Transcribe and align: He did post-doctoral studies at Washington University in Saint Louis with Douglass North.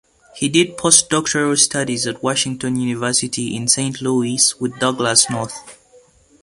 He 0.33 0.49
did 0.49 0.79
post-doctoral 0.79 1.55
studies 1.57 2.07
at 2.07 2.23
Washington 2.23 2.75
University 2.75 3.55
in 3.55 3.67
Saint 3.67 4.01
Louis 4.01 4.55
with 4.59 4.79
Douglass 4.79 5.29
North. 5.29 5.53